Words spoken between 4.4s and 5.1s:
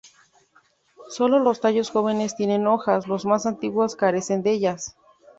de ellas.